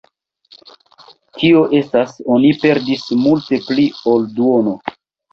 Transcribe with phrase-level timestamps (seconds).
[1.41, 4.75] Tio estas oni perdis multe pli ol duono.